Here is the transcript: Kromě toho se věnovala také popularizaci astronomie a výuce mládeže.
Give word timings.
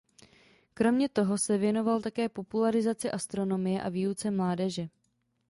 Kromě 0.73 1.09
toho 1.09 1.37
se 1.37 1.57
věnovala 1.57 2.01
také 2.01 2.29
popularizaci 2.29 3.11
astronomie 3.11 3.81
a 3.81 3.89
výuce 3.89 4.31
mládeže. 4.31 4.89